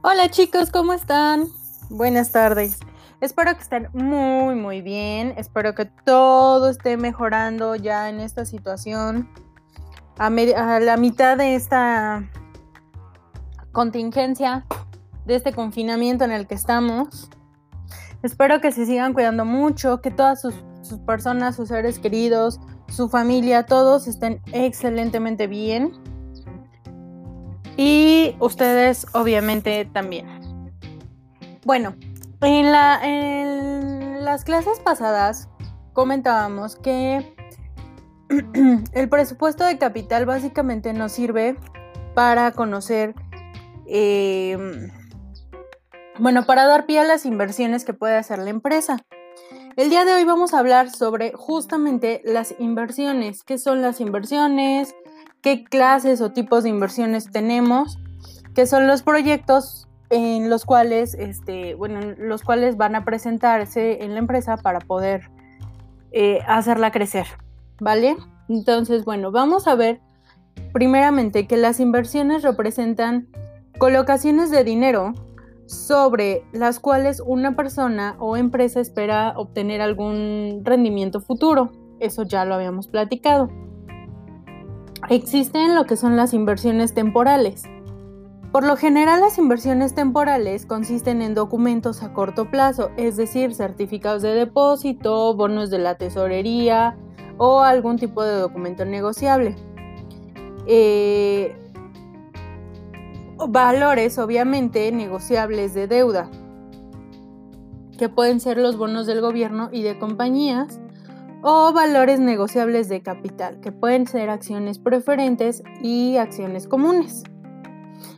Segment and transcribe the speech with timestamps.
[0.00, 1.48] Hola chicos, ¿cómo están?
[1.90, 2.78] Buenas tardes.
[3.20, 5.34] Espero que estén muy, muy bien.
[5.36, 9.28] Espero que todo esté mejorando ya en esta situación.
[10.16, 12.30] A, la mitad de esta
[13.72, 14.64] contingencia,
[15.26, 17.28] de este confinamiento en el que estamos.
[18.22, 23.08] Espero que se sigan cuidando mucho, que todas sus, sus personas, sus seres queridos, su
[23.08, 25.92] familia, todos estén excelentemente bien.
[27.78, 30.26] Y ustedes obviamente también.
[31.64, 31.94] Bueno,
[32.40, 35.48] en, la, en las clases pasadas
[35.92, 37.34] comentábamos que
[38.92, 41.56] el presupuesto de capital básicamente nos sirve
[42.16, 43.14] para conocer,
[43.86, 44.58] eh,
[46.18, 48.98] bueno, para dar pie a las inversiones que puede hacer la empresa.
[49.76, 54.96] El día de hoy vamos a hablar sobre justamente las inversiones, qué son las inversiones,
[55.48, 57.98] qué clases o tipos de inversiones tenemos,
[58.54, 64.12] qué son los proyectos en los cuales, este, bueno, los cuales van a presentarse en
[64.12, 65.30] la empresa para poder
[66.12, 67.26] eh, hacerla crecer,
[67.80, 68.18] ¿vale?
[68.50, 70.02] Entonces, bueno, vamos a ver
[70.74, 73.28] primeramente que las inversiones representan
[73.78, 75.14] colocaciones de dinero
[75.64, 81.72] sobre las cuales una persona o empresa espera obtener algún rendimiento futuro.
[82.00, 83.48] Eso ya lo habíamos platicado.
[85.08, 87.64] Existen lo que son las inversiones temporales.
[88.52, 94.22] Por lo general las inversiones temporales consisten en documentos a corto plazo, es decir, certificados
[94.22, 96.96] de depósito, bonos de la tesorería
[97.36, 99.54] o algún tipo de documento negociable.
[100.66, 101.56] Eh,
[103.48, 106.30] valores obviamente negociables de deuda,
[107.96, 110.80] que pueden ser los bonos del gobierno y de compañías,
[111.50, 117.24] o valores negociables de capital, que pueden ser acciones preferentes y acciones comunes.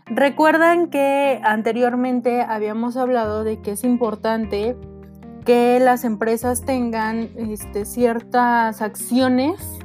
[0.06, 4.76] Recuerdan que anteriormente habíamos hablado de que es importante
[5.44, 9.78] que las empresas tengan este, ciertas acciones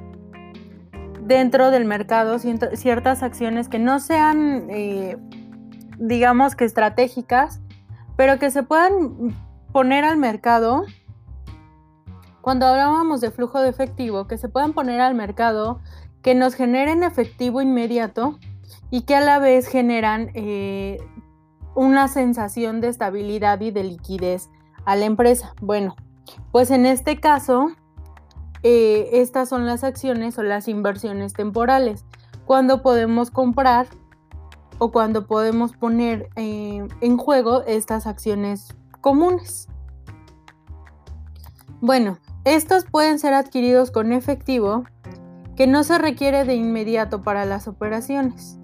[1.22, 5.18] dentro del mercado, ciertas acciones que no sean, eh,
[6.00, 7.62] digamos que estratégicas,
[8.18, 9.36] pero que se puedan
[9.72, 10.86] poner al mercado
[12.46, 15.80] cuando hablábamos de flujo de efectivo, que se puedan poner al mercado,
[16.22, 18.38] que nos generen efectivo inmediato
[18.92, 21.00] y que a la vez generan eh,
[21.74, 24.52] una sensación de estabilidad y de liquidez
[24.86, 25.56] a la empresa.
[25.60, 25.96] Bueno,
[26.52, 27.72] pues en este caso,
[28.62, 32.06] eh, estas son las acciones o las inversiones temporales,
[32.46, 33.88] cuando podemos comprar
[34.78, 39.68] o cuando podemos poner eh, en juego estas acciones comunes.
[41.82, 44.86] Bueno, estos pueden ser adquiridos con efectivo
[45.56, 48.58] que no se requiere de inmediato para las operaciones.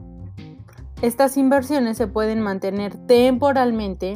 [1.01, 4.13] Estas inversiones se pueden mantener temporalmente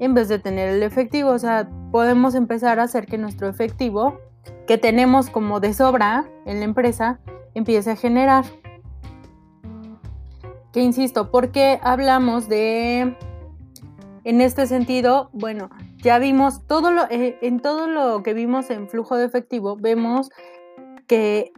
[0.00, 4.18] en vez de tener el efectivo, o sea, podemos empezar a hacer que nuestro efectivo
[4.66, 7.18] que tenemos como de sobra en la empresa
[7.54, 8.44] empiece a generar.
[10.72, 13.16] Que insisto, ¿por qué hablamos de
[14.24, 15.30] en este sentido?
[15.32, 19.76] Bueno, ya vimos todo lo, eh, en todo lo que vimos en flujo de efectivo,
[19.76, 20.30] vemos
[21.06, 21.52] que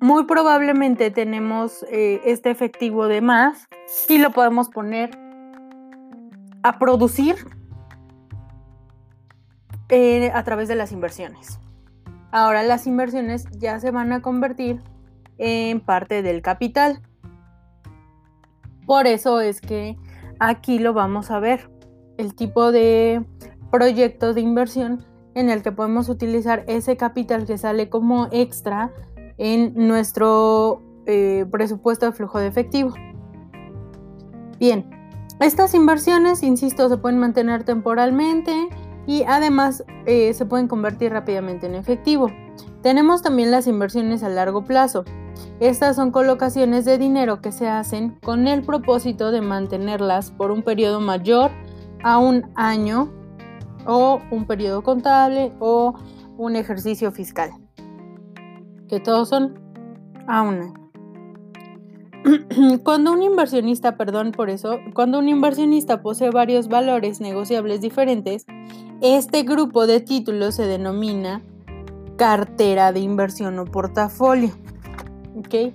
[0.00, 3.68] muy probablemente tenemos eh, este efectivo de más
[4.08, 5.10] y lo podemos poner
[6.62, 7.36] a producir
[9.88, 11.60] eh, a través de las inversiones.
[12.32, 14.82] Ahora las inversiones ya se van a convertir
[15.38, 17.00] en parte del capital.
[18.84, 19.96] Por eso es que
[20.38, 21.70] aquí lo vamos a ver.
[22.18, 23.24] El tipo de
[23.76, 25.04] proyecto de inversión
[25.34, 28.90] en el que podemos utilizar ese capital que sale como extra
[29.36, 32.94] en nuestro eh, presupuesto de flujo de efectivo.
[34.58, 34.88] Bien,
[35.40, 38.70] estas inversiones, insisto, se pueden mantener temporalmente
[39.06, 42.30] y además eh, se pueden convertir rápidamente en efectivo.
[42.80, 45.04] Tenemos también las inversiones a largo plazo.
[45.60, 50.62] Estas son colocaciones de dinero que se hacen con el propósito de mantenerlas por un
[50.62, 51.50] periodo mayor
[52.02, 53.12] a un año
[53.86, 55.94] o un periodo contable o
[56.36, 57.50] un ejercicio fiscal.
[58.88, 59.58] Que todos son
[60.26, 60.86] a un año.
[62.82, 68.46] Cuando un inversionista, perdón por eso, cuando un inversionista posee varios valores negociables diferentes,
[69.00, 71.42] este grupo de títulos se denomina
[72.16, 74.50] cartera de inversión o portafolio.
[75.36, 75.72] ¿Ok?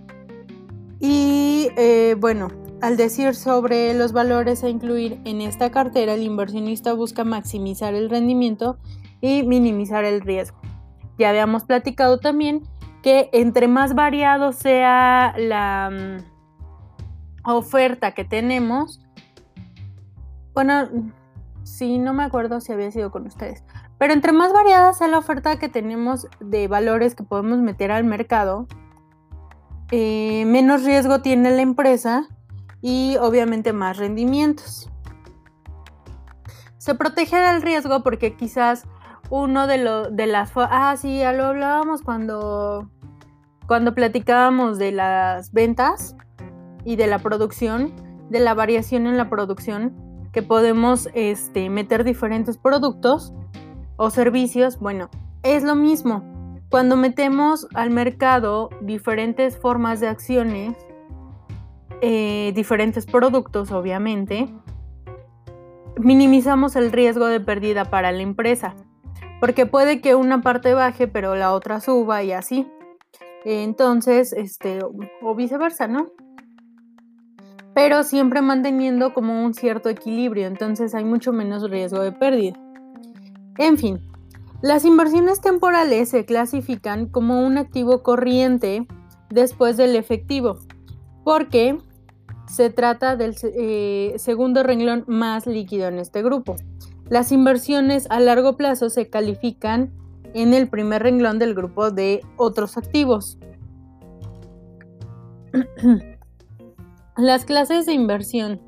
[0.99, 2.49] Y eh, bueno,
[2.81, 8.09] al decir sobre los valores a incluir en esta cartera, el inversionista busca maximizar el
[8.09, 8.77] rendimiento
[9.21, 10.59] y minimizar el riesgo.
[11.17, 12.63] Ya habíamos platicado también
[13.03, 18.99] que entre más variado sea la mm, oferta que tenemos,
[20.53, 20.89] bueno,
[21.63, 23.63] sí, no me acuerdo si había sido con ustedes,
[23.99, 28.03] pero entre más variada sea la oferta que tenemos de valores que podemos meter al
[28.03, 28.67] mercado,
[29.91, 32.27] eh, menos riesgo tiene la empresa
[32.81, 34.89] y obviamente más rendimientos.
[36.77, 38.85] Se protege del riesgo porque quizás
[39.29, 40.51] uno de, los de las...
[40.55, 42.89] Ah, sí, ya lo hablábamos cuando,
[43.67, 46.15] cuando platicábamos de las ventas
[46.83, 47.93] y de la producción,
[48.29, 49.95] de la variación en la producción,
[50.31, 53.33] que podemos este, meter diferentes productos
[53.95, 54.79] o servicios.
[54.79, 55.09] Bueno,
[55.43, 56.23] es lo mismo.
[56.69, 60.75] Cuando metemos al mercado diferentes formas de acciones,
[62.01, 64.49] eh, diferentes productos, obviamente,
[65.97, 68.75] minimizamos el riesgo de pérdida para la empresa,
[69.39, 72.67] porque puede que una parte baje, pero la otra suba y así.
[73.45, 74.79] Entonces, este,
[75.21, 76.07] o viceversa, ¿no?
[77.73, 82.59] Pero siempre manteniendo como un cierto equilibrio, entonces hay mucho menos riesgo de pérdida.
[83.57, 83.99] En fin,
[84.61, 88.85] las inversiones temporales se clasifican como un activo corriente
[89.29, 90.57] después del efectivo,
[91.23, 91.77] porque
[92.51, 96.57] se trata del eh, segundo renglón más líquido en este grupo.
[97.09, 99.93] Las inversiones a largo plazo se califican
[100.33, 103.39] en el primer renglón del grupo de otros activos.
[107.17, 108.59] Las clases de inversión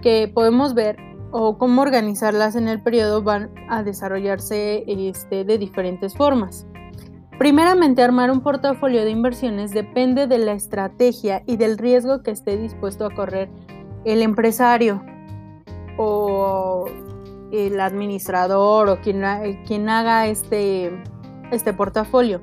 [0.00, 0.96] que podemos ver
[1.32, 6.66] o cómo organizarlas en el periodo van a desarrollarse este, de diferentes formas.
[7.42, 12.56] Primeramente, armar un portafolio de inversiones depende de la estrategia y del riesgo que esté
[12.56, 13.50] dispuesto a correr
[14.04, 15.02] el empresario
[15.98, 16.84] o
[17.50, 19.24] el administrador o quien,
[19.66, 20.92] quien haga este,
[21.50, 22.40] este portafolio.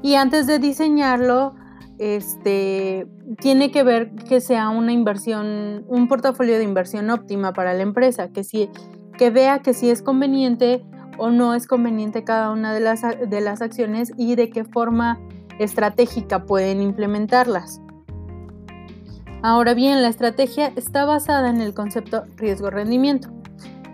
[0.00, 1.54] Y antes de diseñarlo,
[1.98, 3.06] este,
[3.40, 8.30] tiene que ver que sea una inversión, un portafolio de inversión óptima para la empresa,
[8.30, 8.70] que, si,
[9.18, 10.82] que vea que si es conveniente
[11.20, 15.20] o no es conveniente cada una de las, de las acciones y de qué forma
[15.58, 17.82] estratégica pueden implementarlas.
[19.42, 23.28] Ahora bien, la estrategia está basada en el concepto riesgo-rendimiento,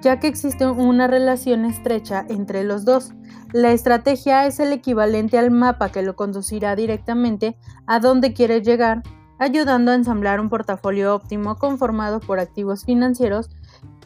[0.02, 3.12] ya que existe una relación estrecha entre los dos.
[3.52, 7.56] La estrategia es el equivalente al mapa que lo conducirá directamente
[7.86, 9.02] a donde quiere llegar,
[9.40, 13.50] ayudando a ensamblar un portafolio óptimo conformado por activos financieros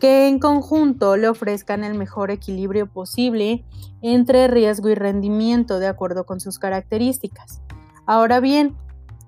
[0.00, 3.64] que en conjunto le ofrezcan el mejor equilibrio posible
[4.02, 7.62] entre riesgo y rendimiento de acuerdo con sus características.
[8.06, 8.75] Ahora bien,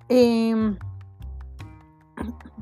[0.08, 0.78] em,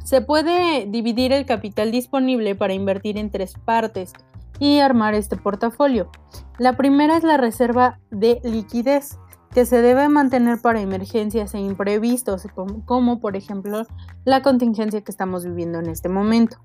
[0.05, 4.13] se puede dividir el capital disponible para invertir en tres partes
[4.59, 6.11] y armar este portafolio.
[6.59, 9.19] La primera es la reserva de liquidez,
[9.53, 12.47] que se debe mantener para emergencias e imprevistos,
[12.85, 13.87] como, por ejemplo
[14.25, 16.59] la contingencia que estamos viviendo en este momento.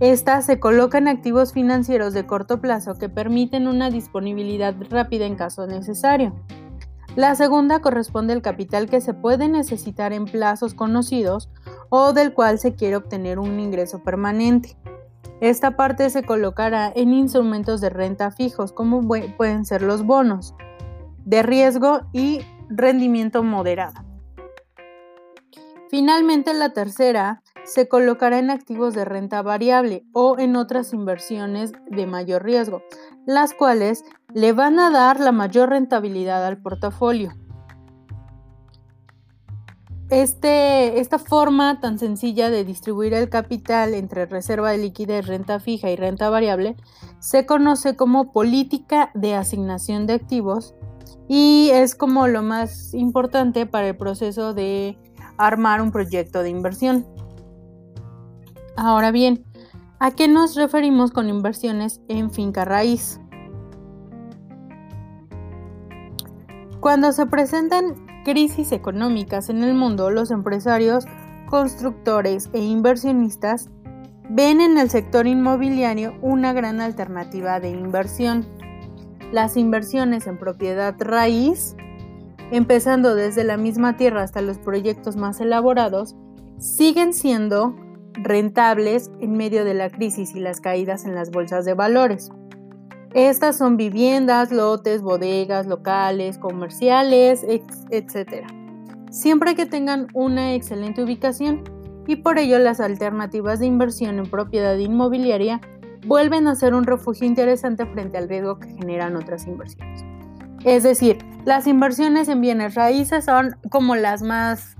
[0.00, 5.36] Esta se coloca en activos financieros de corto plazo que permiten una disponibilidad rápida en
[5.36, 6.34] caso necesario.
[7.16, 11.50] La segunda corresponde al capital que se puede necesitar en plazos conocidos
[11.88, 14.76] o del cual se quiere obtener un ingreso permanente.
[15.40, 19.02] Esta parte se colocará en instrumentos de renta fijos, como
[19.36, 20.54] pueden ser los bonos,
[21.28, 22.40] de riesgo y
[22.70, 24.02] rendimiento moderado.
[25.90, 32.06] Finalmente, la tercera se colocará en activos de renta variable o en otras inversiones de
[32.06, 32.82] mayor riesgo,
[33.26, 37.34] las cuales le van a dar la mayor rentabilidad al portafolio.
[40.08, 45.90] Este, esta forma tan sencilla de distribuir el capital entre reserva de liquidez, renta fija
[45.90, 46.76] y renta variable
[47.18, 50.74] se conoce como política de asignación de activos
[51.28, 54.98] y es como lo más importante para el proceso de
[55.36, 57.06] armar un proyecto de inversión.
[58.76, 59.44] Ahora bien,
[59.98, 63.20] ¿a qué nos referimos con inversiones en finca raíz?
[66.80, 71.06] Cuando se presentan crisis económicas en el mundo, los empresarios,
[71.48, 73.68] constructores e inversionistas
[74.28, 78.46] ven en el sector inmobiliario una gran alternativa de inversión.
[79.32, 81.76] Las inversiones en propiedad raíz,
[82.50, 86.16] empezando desde la misma tierra hasta los proyectos más elaborados,
[86.58, 87.76] siguen siendo
[88.14, 92.30] rentables en medio de la crisis y las caídas en las bolsas de valores.
[93.12, 97.44] Estas son viviendas, lotes, bodegas, locales, comerciales,
[97.90, 98.46] etc.
[99.10, 101.64] Siempre que tengan una excelente ubicación
[102.06, 105.60] y por ello las alternativas de inversión en propiedad inmobiliaria
[106.06, 110.04] vuelven a ser un refugio interesante frente al riesgo que generan otras inversiones.
[110.64, 114.76] Es decir, las inversiones en bienes raíces son como las más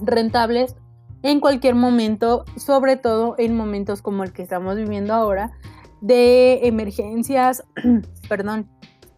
[0.00, 0.76] rentables
[1.22, 5.52] en cualquier momento, sobre todo en momentos como el que estamos viviendo ahora,
[6.00, 7.64] de emergencias,
[8.28, 8.68] perdón,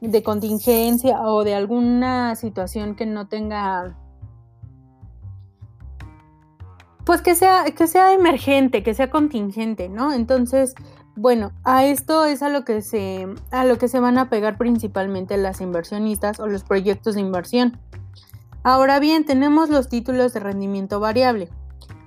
[0.00, 3.96] de contingencia o de alguna situación que no tenga
[7.04, 10.12] pues que sea que sea emergente, que sea contingente, ¿no?
[10.12, 10.74] Entonces,
[11.16, 14.56] bueno, a esto es a lo que se a lo que se van a pegar
[14.56, 17.78] principalmente las inversionistas o los proyectos de inversión.
[18.64, 21.48] Ahora bien, tenemos los títulos de rendimiento variable.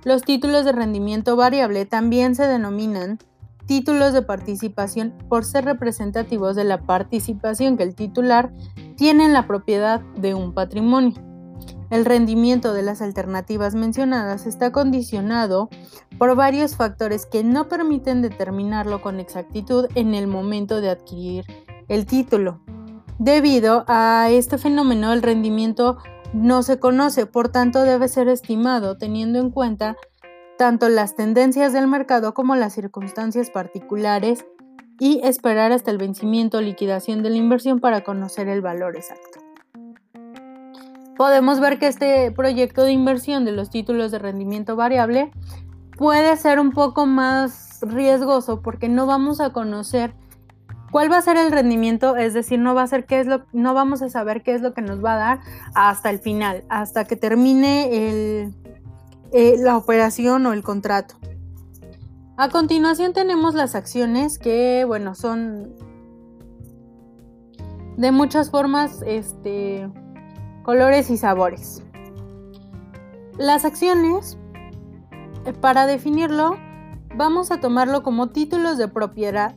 [0.04, 3.20] Los títulos de rendimiento variable también se denominan
[3.66, 8.52] títulos de participación por ser representativos de la participación que el titular
[8.96, 11.16] tiene en la propiedad de un patrimonio.
[11.90, 15.70] El rendimiento de las alternativas mencionadas está condicionado
[16.18, 21.46] por varios factores que no permiten determinarlo con exactitud en el momento de adquirir
[21.88, 22.62] el título.
[23.20, 25.98] Debido a este fenómeno, el rendimiento
[26.34, 29.96] no se conoce, por tanto debe ser estimado teniendo en cuenta
[30.58, 34.46] tanto las tendencias del mercado como las circunstancias particulares
[35.00, 39.45] y esperar hasta el vencimiento o liquidación de la inversión para conocer el valor exacto.
[41.18, 45.32] Podemos ver que este proyecto de inversión de los títulos de rendimiento variable
[45.98, 50.14] puede ser un poco más riesgoso porque no vamos a conocer
[50.92, 53.46] cuál va a ser el rendimiento, es decir, no va a ser qué es lo
[53.54, 55.40] no vamos a saber qué es lo que nos va a dar
[55.74, 58.52] hasta el final, hasta que termine
[59.32, 61.16] eh, la operación o el contrato.
[62.38, 65.74] A continuación tenemos las acciones que, bueno, son
[67.96, 69.90] de muchas formas, este,
[70.66, 71.84] colores y sabores.
[73.38, 74.38] Las acciones,
[75.46, 76.58] eh, para definirlo,
[77.16, 79.54] vamos a tomarlo como títulos de propiedad,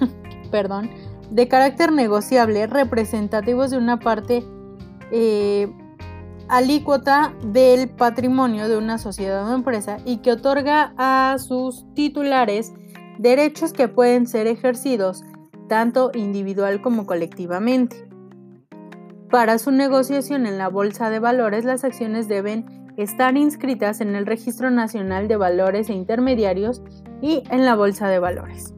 [0.50, 0.90] perdón,
[1.30, 4.42] de carácter negociable representativos de una parte
[5.12, 5.70] eh,
[6.48, 12.72] alícuota del patrimonio de una sociedad o empresa y que otorga a sus titulares
[13.18, 15.22] derechos que pueden ser ejercidos
[15.68, 18.10] tanto individual como colectivamente.
[19.30, 24.26] Para su negociación en la Bolsa de Valores, las acciones deben estar inscritas en el
[24.26, 26.82] Registro Nacional de Valores e Intermediarios
[27.22, 28.74] y en la Bolsa de Valores.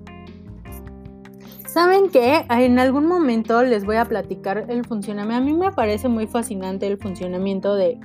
[1.66, 2.44] ¿Saben qué?
[2.50, 5.42] En algún momento les voy a platicar el funcionamiento.
[5.42, 7.98] A mí me parece muy fascinante el funcionamiento de,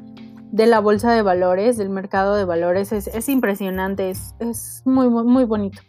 [0.54, 2.94] la bolsa de valores, del mercado de valores.
[2.94, 5.82] Es, impresionante, es, muy, muy bonito.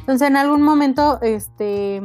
[0.00, 2.02] Entonces, en algún momento, este,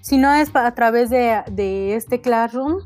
[0.00, 2.78] si no es a través de, de este Classroom,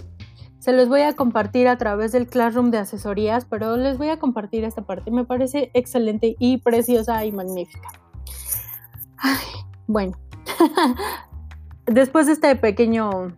[0.68, 4.18] se los voy a compartir a través del Classroom de asesorías, pero les voy a
[4.18, 5.10] compartir esta parte.
[5.10, 7.88] Me parece excelente y preciosa y magnífica.
[9.87, 10.18] Bueno,
[11.87, 13.34] Después de este pequeño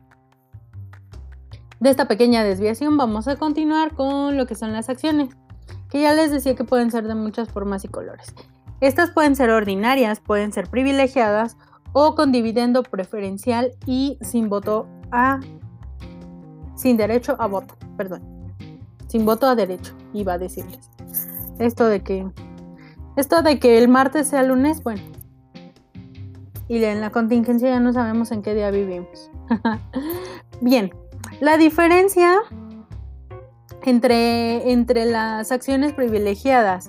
[1.78, 5.28] de esta pequeña desviación vamos a continuar con lo que son las acciones,
[5.88, 8.34] que ya les decía que pueden ser de muchas formas y colores.
[8.80, 11.56] Estas pueden ser ordinarias, pueden ser privilegiadas
[11.92, 15.38] o con dividendo preferencial y sin voto a
[16.80, 18.22] sin derecho a voto, perdón.
[19.06, 20.88] Sin voto a derecho, iba a decirles.
[21.58, 22.26] Esto de que
[23.16, 25.02] esto de que el martes sea lunes, bueno,
[26.68, 29.30] y en la contingencia ya no sabemos en qué día vivimos.
[30.62, 30.90] Bien,
[31.40, 32.38] la diferencia
[33.82, 36.88] entre, entre las acciones privilegiadas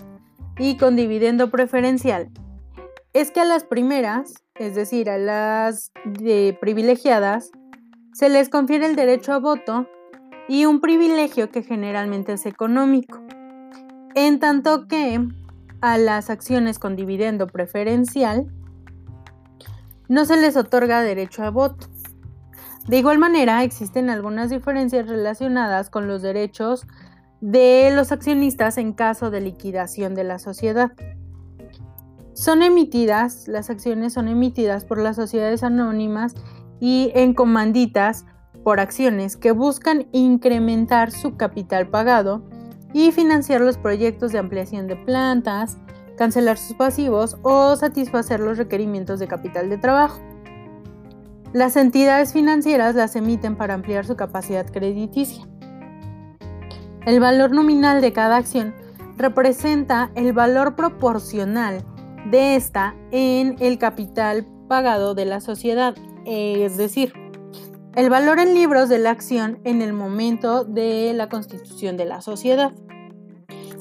[0.57, 2.29] y con dividendo preferencial
[3.11, 7.51] es que a las primeras, es decir, a las de privilegiadas,
[8.13, 9.87] se les confiere el derecho a voto
[10.47, 13.21] y un privilegio que generalmente es económico,
[14.15, 15.25] en tanto que
[15.81, 18.51] a las acciones con dividendo preferencial
[20.07, 21.87] no se les otorga derecho a voto.
[22.87, 26.85] De igual manera, existen algunas diferencias relacionadas con los derechos
[27.39, 30.91] de los accionistas en caso de liquidación de la sociedad.
[32.33, 36.33] Son emitidas, las acciones son emitidas por las sociedades anónimas
[36.81, 38.25] y en comanditas
[38.65, 42.43] por acciones que buscan incrementar su capital pagado
[42.93, 45.77] y financiar los proyectos de ampliación de plantas,
[46.17, 50.19] cancelar sus pasivos o satisfacer los requerimientos de capital de trabajo.
[51.53, 55.47] Las entidades financieras las emiten para ampliar su capacidad crediticia.
[57.05, 58.73] El valor nominal de cada acción
[59.17, 61.83] representa el valor proporcional
[62.29, 67.13] de esta en el capital pagado de la sociedad, es decir,
[67.95, 72.21] el valor en libros de la acción en el momento de la constitución de la
[72.21, 72.71] sociedad.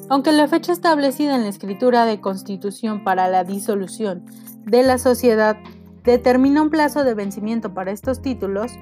[0.09, 4.25] Aunque la fecha establecida en la escritura de constitución para la disolución
[4.64, 5.56] de la sociedad
[6.02, 8.73] determina un plazo de vencimiento para estos títulos,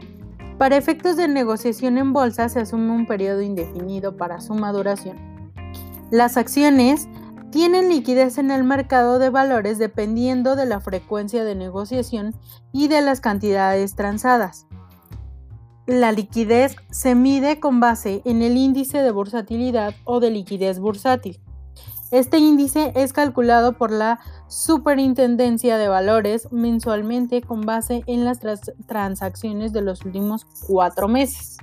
[0.57, 5.17] para efectos de negociación en bolsa se asume un periodo indefinido para su maduración.
[6.11, 7.07] Las acciones
[7.51, 12.35] tienen liquidez en el mercado de valores dependiendo de la frecuencia de negociación
[12.73, 14.67] y de las cantidades transadas.
[15.87, 21.41] La liquidez se mide con base en el índice de bursatilidad o de liquidez bursátil.
[22.11, 28.41] Este índice es calculado por la Superintendencia de Valores mensualmente con base en las
[28.87, 31.59] transacciones de los últimos cuatro meses.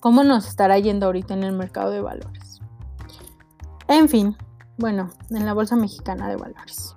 [0.00, 2.41] ¿Cómo nos estará yendo ahorita en el mercado de valores?
[3.92, 4.34] En fin,
[4.78, 6.96] bueno, en la Bolsa Mexicana de Valores.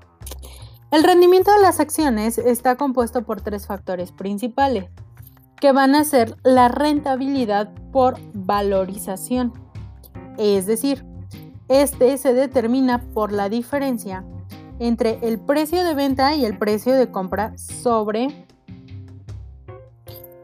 [0.91, 4.85] El rendimiento de las acciones está compuesto por tres factores principales,
[5.59, 9.51] que van a ser la rentabilidad por valorización,
[10.37, 11.05] es decir,
[11.67, 14.23] este se determina por la diferencia
[14.79, 18.47] entre el precio de venta y el precio de compra sobre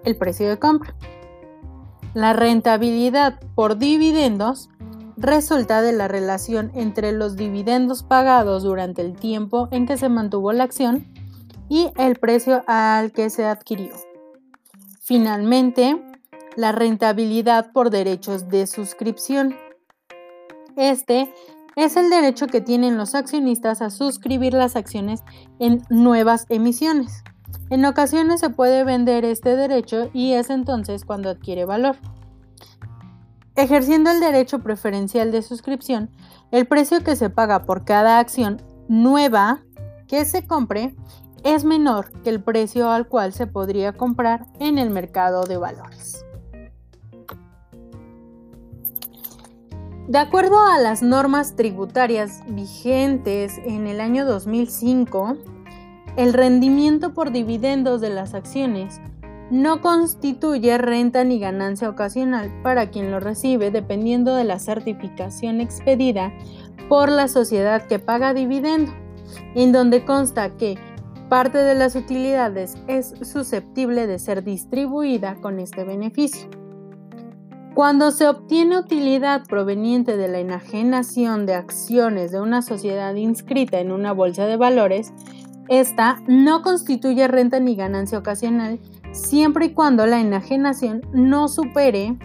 [0.03, 0.95] el precio de compra.
[2.13, 4.69] La rentabilidad por dividendos
[5.21, 10.51] resulta de la relación entre los dividendos pagados durante el tiempo en que se mantuvo
[10.51, 11.07] la acción
[11.69, 13.93] y el precio al que se adquirió.
[14.99, 16.01] Finalmente,
[16.55, 19.55] la rentabilidad por derechos de suscripción
[20.75, 21.33] este
[21.75, 25.23] es el derecho que tienen los accionistas a suscribir las acciones
[25.59, 27.23] en nuevas emisiones.
[27.69, 31.95] En ocasiones se puede vender este derecho y es entonces cuando adquiere valor.
[33.61, 36.09] Ejerciendo el derecho preferencial de suscripción,
[36.49, 39.61] el precio que se paga por cada acción nueva
[40.07, 40.95] que se compre
[41.43, 46.25] es menor que el precio al cual se podría comprar en el mercado de valores.
[50.07, 55.37] De acuerdo a las normas tributarias vigentes en el año 2005,
[56.17, 58.99] el rendimiento por dividendos de las acciones
[59.51, 66.31] no constituye renta ni ganancia ocasional para quien lo recibe dependiendo de la certificación expedida
[66.87, 68.91] por la sociedad que paga dividendo,
[69.53, 70.77] en donde consta que
[71.29, 76.49] parte de las utilidades es susceptible de ser distribuida con este beneficio.
[77.73, 83.93] Cuando se obtiene utilidad proveniente de la enajenación de acciones de una sociedad inscrita en
[83.93, 85.13] una bolsa de valores,
[85.69, 88.79] esta no constituye renta ni ganancia ocasional
[89.11, 92.17] siempre y cuando la enajenación no supere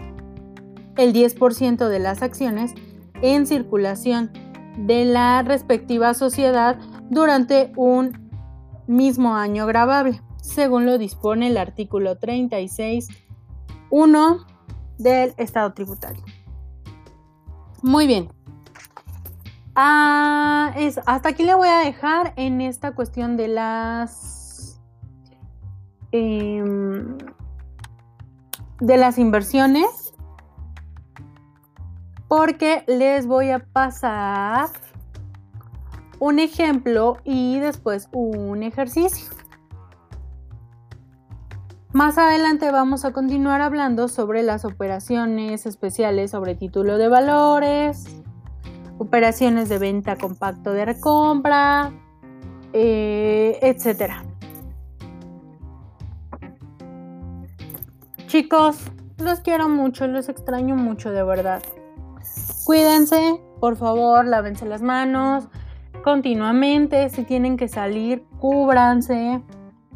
[0.97, 2.73] el 10% de las acciones
[3.21, 4.31] en circulación
[4.77, 6.77] de la respectiva sociedad
[7.09, 8.29] durante un
[8.87, 14.45] mismo año grabable, según lo dispone el artículo 36.1
[14.97, 16.23] del Estado tributario.
[17.81, 18.29] Muy bien.
[19.75, 20.73] Ah,
[21.05, 24.36] hasta aquí le voy a dejar en esta cuestión de las
[26.17, 27.17] em,
[28.79, 30.13] de las inversiones
[32.27, 34.69] porque les voy a pasar
[36.19, 39.29] un ejemplo y después un ejercicio.
[41.93, 48.05] Más adelante vamos a continuar hablando sobre las operaciones especiales sobre título de valores,
[48.97, 51.91] operaciones de venta compacto de recompra,
[52.73, 54.26] eh, etc.
[58.27, 58.77] Chicos,
[59.17, 61.63] los quiero mucho, los extraño mucho de verdad.
[62.65, 65.47] Cuídense, por favor, lávense las manos
[66.03, 67.09] continuamente.
[67.09, 69.41] Si tienen que salir, cúbranse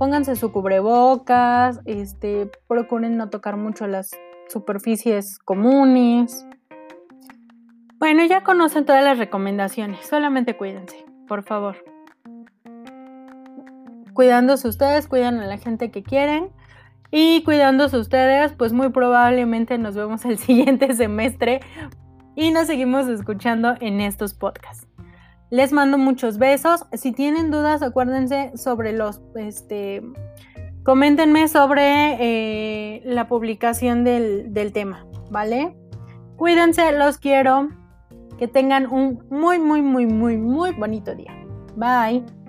[0.02, 4.10] pónganse su cubrebocas, este, procuren no tocar mucho las
[4.50, 6.44] superficies comunes.
[8.00, 11.86] Bueno, ya conocen todas las recomendaciones, solamente cuídense, por favor.
[14.14, 16.50] Cuidándose ustedes, cuidan a la gente que quieren
[17.12, 21.60] y cuidándose ustedes, pues muy probablemente nos vemos el siguiente semestre
[22.36, 24.88] y nos seguimos escuchando en estos podcasts.
[25.50, 26.86] Les mando muchos besos.
[26.94, 30.02] Si tienen dudas, acuérdense sobre los, este,
[30.84, 35.76] coméntenme sobre eh, la publicación del, del tema, ¿vale?
[36.38, 37.70] Cuídense, los quiero.
[38.40, 41.32] Que tengan un muy, muy, muy, muy, muy bonito día.
[41.76, 42.41] Bye.